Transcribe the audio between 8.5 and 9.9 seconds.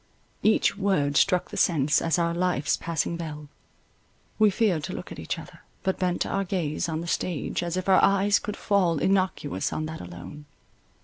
fall innocuous on